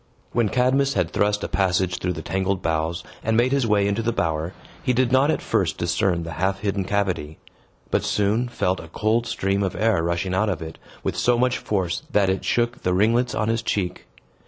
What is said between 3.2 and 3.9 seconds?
and made his way